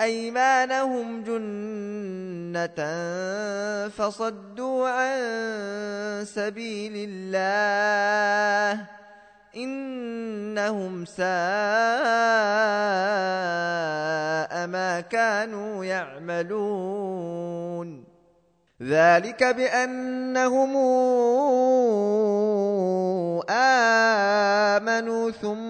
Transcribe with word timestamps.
أيمانهم 0.00 1.22
جنة 1.22 2.80
فصدوا 3.88 4.88
عن 4.88 5.20
سبيل 6.24 6.92
الله 7.08 8.84
إنهم 9.56 11.04
ساء 11.04 11.26
ما 14.66 15.00
كانوا 15.00 15.84
يعملون. 15.84 17.40
ذلك 18.82 19.44
بأنهم 19.44 20.76
آمنوا 23.50 25.30
ثم 25.30 25.69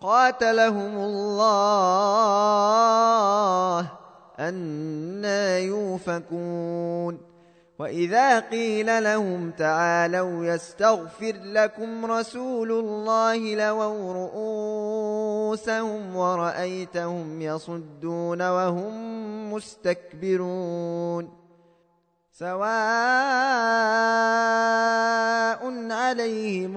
قاتلهم 0.00 0.98
الله 0.98 1.88
أنا 4.38 5.58
يوفكون. 5.58 7.20
وإذا 7.78 8.40
قيل 8.40 9.04
لهم 9.04 9.50
تعالوا 9.50 10.44
يستغفر 10.44 11.32
لكم 11.42 12.06
رسول 12.06 12.72
الله 12.72 13.54
لووا 13.54 14.12
رؤوسهم 14.12 16.16
ورأيتهم 16.16 17.42
يصدون 17.42 18.48
وهم 18.48 19.52
مستكبرون. 19.52 21.38
سواء 22.32 22.68
عليهم 25.92 26.76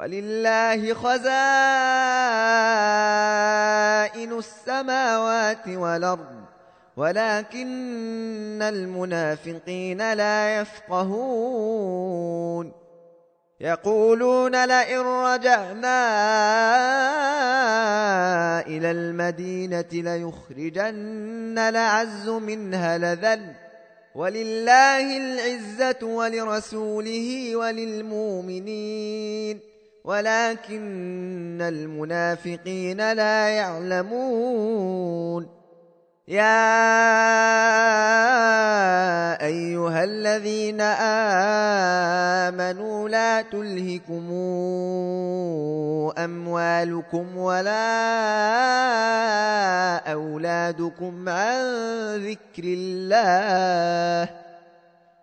ولله 0.00 0.94
خزائن 0.94 1.30
السماوات 4.38 5.68
والأرض 5.68 6.40
ولكن 6.96 8.62
المنافقين 8.62 10.12
لا 10.12 10.60
يفقهون. 10.60 12.00
يقولون 13.60 14.64
لئن 14.64 15.00
رجعنا 15.00 16.00
إلى 18.60 18.90
المدينة 18.90 19.88
ليخرجن 19.92 21.70
لعز 21.70 22.28
منها 22.28 22.98
لذل. 22.98 23.52
ولله 24.14 25.16
العزة 25.16 26.06
ولرسوله 26.06 27.56
وللمؤمنين. 27.56 29.69
ولكن 30.04 31.62
المنافقين 31.62 33.12
لا 33.12 33.48
يعلمون. 33.48 35.48
يا 36.28 36.70
أيها 39.42 40.04
الذين 40.04 40.80
آمنوا 42.50 43.08
لا 43.08 43.42
تلهكم 43.42 44.30
أموالكم 46.18 47.36
ولا 47.36 47.72
أولادكم 50.12 51.28
عن 51.28 51.60
ذكر 52.16 52.64
الله. 52.64 54.39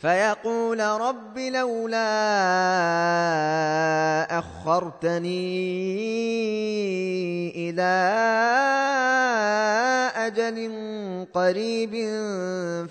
فيقول 0.00 0.80
رب 0.80 1.38
لولا 1.38 2.08
أخرتني 4.38 5.30
إلى 7.56 7.92
أجل 10.16 10.56
قريب 11.34 11.94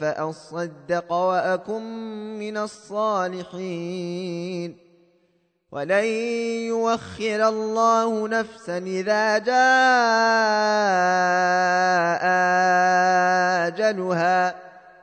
فأصدق 0.00 1.12
وأكن 1.12 1.82
من 2.38 2.56
الصالحين. 2.56 4.06
ولن 5.72 6.04
يوخر 6.74 7.48
الله 7.48 8.28
نفسا 8.28 8.78
إذا 8.78 9.38
جاء 9.38 9.56
أجلها. 13.66 14.65